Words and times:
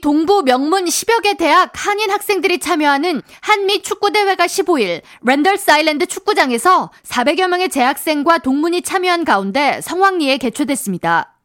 동부 0.00 0.42
명문 0.42 0.84
10여 0.84 1.22
개 1.22 1.34
대학 1.34 1.72
한인 1.74 2.10
학생들이 2.10 2.58
참여하는 2.58 3.22
한미 3.40 3.82
축구대회가 3.82 4.46
15일 4.46 5.02
랜덜스 5.22 5.70
아일랜드 5.70 6.06
축구장에서 6.06 6.90
400여 7.04 7.48
명의 7.48 7.68
재학생과 7.68 8.38
동문이 8.38 8.82
참여한 8.82 9.24
가운데 9.24 9.80
성황리에 9.82 10.38
개최됐습니다. 10.38 11.36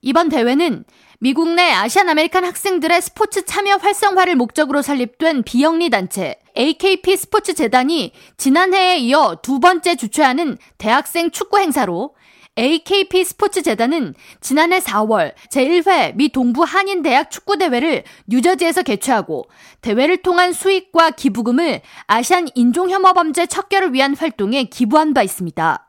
이번 0.00 0.28
대회는 0.28 0.84
미국 1.20 1.52
내 1.54 1.72
Asian 1.72 2.08
American 2.08 2.44
학생들의 2.44 3.02
스포츠 3.02 3.44
참여 3.44 3.76
활성화를 3.76 4.36
목적으로 4.36 4.82
설립된 4.82 5.42
비영리 5.42 5.90
단체 5.90 6.36
AKP 6.56 7.16
스포츠 7.16 7.54
재단이 7.54 8.12
지난해에 8.36 8.98
이어 8.98 9.38
두 9.42 9.58
번째 9.58 9.96
주최하는 9.96 10.58
대학생 10.78 11.32
축구 11.32 11.58
행사로 11.58 12.14
AKP 12.58 13.24
스포츠 13.24 13.62
재단은 13.62 14.14
지난해 14.40 14.80
4월 14.80 15.32
제1회 15.48 16.16
미 16.16 16.28
동부 16.30 16.64
한인 16.64 17.02
대학 17.02 17.30
축구 17.30 17.56
대회를 17.56 18.02
뉴저지에서 18.26 18.82
개최하고 18.82 19.48
대회를 19.80 20.22
통한 20.22 20.52
수익과 20.52 21.12
기부금을 21.12 21.82
아시안 22.08 22.48
인종 22.56 22.90
혐오 22.90 23.14
범죄 23.14 23.46
척결을 23.46 23.94
위한 23.94 24.16
활동에 24.16 24.64
기부한 24.64 25.14
바 25.14 25.22
있습니다. 25.22 25.87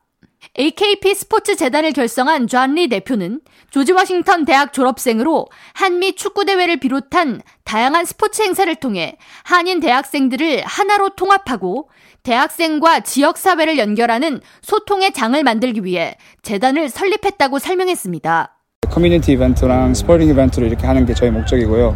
AKP 0.57 1.13
스포츠 1.15 1.55
재단을 1.55 1.91
결성한 1.91 2.47
존리 2.47 2.87
대표는 2.87 3.41
조지 3.71 3.91
워싱턴 3.91 4.45
대학 4.45 4.73
졸업생으로 4.73 5.47
한미 5.73 6.15
축구대회를 6.15 6.77
비롯한 6.77 7.41
다양한 7.63 8.05
스포츠 8.05 8.41
행사를 8.41 8.73
통해 8.75 9.17
한인 9.43 9.79
대학생들을 9.79 10.63
하나로 10.65 11.09
통합하고 11.09 11.89
대학생과 12.23 13.01
지역사회를 13.01 13.77
연결하는 13.77 14.41
소통의 14.61 15.13
장을 15.13 15.41
만들기 15.43 15.83
위해 15.85 16.15
재단을 16.41 16.89
설립했다고 16.89 17.59
설명했습니다. 17.59 18.55
커뮤니티 18.89 19.33
이벤트랑 19.33 19.93
sporting 19.93 20.27
이벤트로 20.29 20.65
이렇게 20.65 20.87
하는 20.87 21.05
게 21.05 21.13
저희 21.13 21.29
목적이고요. 21.29 21.95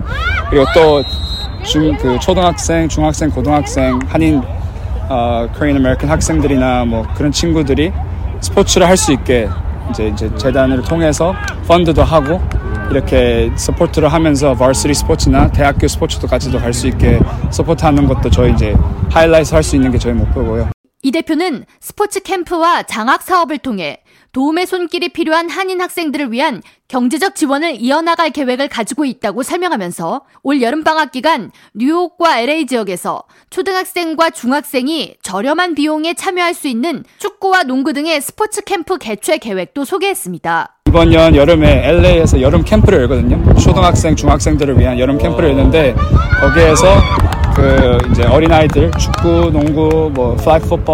그리고 0.49 0.65
또 0.73 1.03
중, 1.63 1.97
그 1.97 2.19
초등학생, 2.19 2.87
중학생, 2.87 3.29
고등학생, 3.31 3.99
한인, 4.07 4.41
어, 5.09 5.47
Korean 5.57 5.77
American 5.77 6.09
학생들이나 6.09 6.85
뭐 6.85 7.05
그런 7.15 7.31
친구들이 7.31 7.91
스포츠를 8.43 8.87
할 8.87 8.97
수 8.97 9.11
있게 9.13 9.49
이제, 9.89 10.07
이제 10.07 10.29
재단을 10.35 10.81
통해서 10.81 11.33
펀드도 11.67 12.03
하고 12.03 12.41
이렇게 12.91 13.49
support를 13.55 14.11
하면서 14.11 14.53
varsity 14.53 14.93
스포츠나 14.93 15.49
대학교 15.51 15.87
스포츠도 15.87 16.27
같이도 16.27 16.59
갈 16.59 16.73
수 16.73 16.87
있게 16.87 17.19
support하는 17.51 18.05
것도 18.07 18.29
저희 18.29 18.51
이제 18.53 18.75
하이라이트 19.09 19.53
할 19.53 19.63
수 19.63 19.75
있는 19.77 19.91
게 19.91 19.97
저희 19.97 20.13
목표고요. 20.13 20.69
이 21.01 21.11
대표는 21.11 21.65
스포츠 21.79 22.21
캠프와 22.21 22.83
장학 22.83 23.21
사업을 23.23 23.57
통해 23.59 24.02
도움의 24.33 24.65
손길이 24.65 25.09
필요한 25.09 25.49
한인 25.49 25.79
학생들을 25.79 26.31
위한 26.31 26.61
경제적 26.87 27.35
지원을 27.35 27.75
이어나갈 27.79 28.31
계획을 28.31 28.67
가지고 28.67 29.05
있다고 29.05 29.43
설명하면서 29.43 30.21
올 30.41 30.61
여름방학 30.61 31.11
기간 31.11 31.51
뉴욕과 31.75 32.39
LA 32.39 32.65
지역에서 32.65 33.23
초등학생과 33.51 34.31
중학생이 34.31 35.15
저렴한 35.21 35.75
비용에 35.75 36.15
참여할 36.15 36.55
수 36.55 36.67
있는 36.67 37.03
축구와 37.19 37.63
농구 37.63 37.93
등의 37.93 38.21
스포츠 38.21 38.63
캠프 38.63 38.97
개최 38.97 39.37
계획도 39.37 39.85
소개했습니다. 39.85 40.77
이번 40.87 41.09
년 41.09 41.35
여름에 41.35 41.87
LA에서 41.87 42.41
여름 42.41 42.63
캠프를 42.63 43.01
열거든요. 43.01 43.55
초등학생, 43.55 44.15
중학생들을 44.15 44.79
위한 44.79 44.99
여름 44.99 45.17
캠프를 45.17 45.49
열는데 45.49 45.95
거기에서 46.41 46.97
그 47.55 47.97
이제 48.11 48.23
어린아이들 48.23 48.91
축구, 48.99 49.51
농구, 49.51 50.11
뭐 50.13 50.35
flag 50.35 50.59
football, 50.59 50.85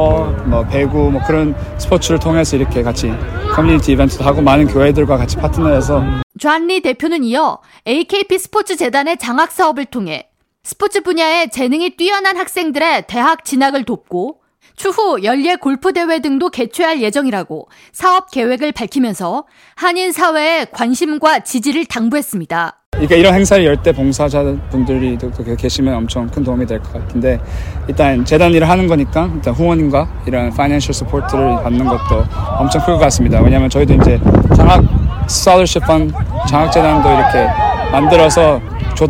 뭐 0.46 0.66
배구 0.68 1.12
뭐 1.12 1.22
그런 1.26 1.56
스포츠를 1.78 2.20
통해서 2.20 2.56
이렇게 2.56 2.84
같이 2.84 3.12
커뮤니티 3.54 3.94
이벤트도 3.94 4.24
하고 4.24 4.42
많은 4.42 4.68
교회들과 4.68 5.18
같이 5.18 5.38
파트너해서 5.38 6.04
존리 6.38 6.82
대표는 6.82 7.24
이어 7.24 7.60
AKP 7.88 8.38
스포츠 8.38 8.76
재단의 8.76 9.18
장학 9.18 9.52
사업을 9.52 9.86
통해 9.86 10.30
스포츠 10.64 11.02
분야에 11.02 11.48
재능이 11.48 11.92
뛰어난 11.92 12.38
학생들의 12.38 13.08
대학 13.08 13.46
진학을 13.46 13.86
돕고 13.86 14.42
추후 14.76 15.24
연례 15.24 15.56
골프 15.56 15.92
대회 15.92 16.20
등도 16.20 16.50
개최할 16.50 17.02
예정이라고 17.02 17.68
사업 17.92 18.32
계획을 18.32 18.72
밝히면서 18.72 19.46
한인 19.76 20.12
사회의 20.12 20.68
관심과 20.72 21.42
지지를 21.42 21.86
당부했습니다. 21.86 22.79
그러니까 23.00 23.16
이런 23.16 23.34
행사를 23.34 23.64
열 23.64 23.78
때 23.78 23.94
봉사자분들이 23.94 25.18
계시면 25.58 25.94
엄청 25.96 26.28
큰 26.28 26.44
도움이 26.44 26.66
될 26.66 26.80
것 26.80 26.92
같은데 26.94 27.40
일단 27.88 28.26
재단 28.26 28.52
일을 28.52 28.68
하는 28.68 28.88
거니까 28.88 29.30
일단 29.34 29.54
후원인과 29.54 30.08
이런 30.26 30.50
financial 30.50 30.94
support를 30.94 31.64
받는 31.64 31.86
것도 31.86 32.26
엄청 32.58 32.82
클 32.82 32.96
것 32.96 33.00
같습니다. 33.00 33.40
왜냐하면 33.40 33.70
저희도 33.70 33.94
이제 33.94 34.20
장학 34.54 34.84
scholarship 35.28 35.86
fund 35.86 36.12
장학재단도 36.50 37.10
이렇게 37.10 37.48
만들어서 37.92 38.60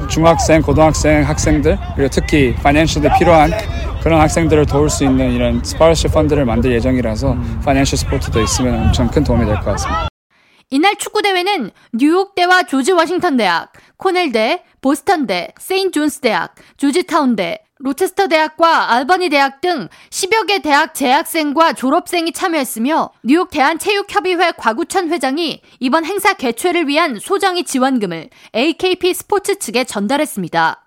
중학생, 0.08 0.62
고등학생, 0.62 1.28
학생들 1.28 1.78
그리고 1.96 2.10
특히 2.12 2.54
financial에 2.62 3.10
필요한 3.18 3.52
그런 4.04 4.22
학생들을 4.22 4.68
도울 4.68 4.88
수 4.90 5.04
있는 5.04 5.32
이런 5.32 5.64
scholarship 5.64 6.12
펀드를 6.14 6.46
만들 6.46 6.72
예정이라서 6.74 7.36
financial 7.66 7.98
support도 7.98 8.40
있으면 8.42 8.84
엄청 8.84 9.08
큰 9.08 9.24
도움이 9.24 9.46
될 9.46 9.56
것 9.56 9.72
같습니다. 9.72 10.09
이날 10.72 10.96
축구대회는 10.98 11.72
뉴욕대와 11.94 12.64
조지 12.64 12.92
워싱턴 12.92 13.38
대학, 13.38 13.74
코넬대, 13.98 14.64
보스턴대, 14.82 15.54
세인트 15.58 15.92
존스 15.92 16.20
대학, 16.20 16.54
조지타운대, 16.78 17.64
로체스터 17.80 18.28
대학과 18.28 18.94
알버니 18.94 19.30
대학 19.30 19.62
등 19.62 19.88
10여 20.12 20.46
개 20.48 20.60
대학 20.60 20.94
재학생과 20.94 21.74
졸업생이 21.74 22.34
참여했으며 22.34 23.10
뉴욕 23.24 23.50
대한체육협의회 23.50 24.52
곽우천 24.58 25.10
회장이 25.10 25.62
이번 25.80 26.06
행사 26.06 26.34
개최를 26.34 26.88
위한 26.88 27.18
소정의 27.20 27.64
지원금을 27.64 28.30
AKP 28.56 29.14
스포츠 29.16 29.58
측에 29.58 29.86
전달했습니다. 29.86 30.86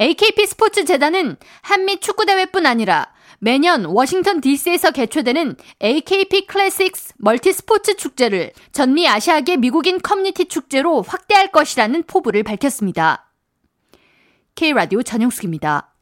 AKP 0.00 0.46
스포츠 0.46 0.84
재단은 0.84 1.36
한미 1.62 1.98
축구대회뿐 1.98 2.66
아니라 2.66 3.13
매년 3.38 3.84
워싱턴 3.84 4.40
DC에서 4.40 4.90
개최되는 4.90 5.56
AKP 5.82 6.46
Classics 6.46 7.14
multi 7.18 7.52
스포츠 7.52 7.96
축제를 7.96 8.52
전미 8.72 9.08
아시아계 9.08 9.56
미국인 9.56 10.00
커뮤니티 10.00 10.46
축제로 10.46 11.02
확대할 11.02 11.50
것이라는 11.50 12.04
포부를 12.04 12.42
밝혔습니다. 12.42 13.30
K라디오 14.54 15.02
전영숙입니다. 15.02 15.93